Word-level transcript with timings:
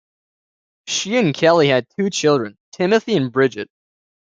She 0.87 1.15
and 1.17 1.31
Kelly 1.31 1.67
had 1.67 1.85
two 1.95 2.09
children, 2.09 2.57
Timothy 2.71 3.15
and 3.15 3.31
Bridget. 3.31 3.69